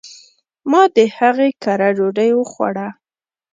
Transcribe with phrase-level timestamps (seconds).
[0.71, 2.87] ما د هغي کره ډوډي وخوړه.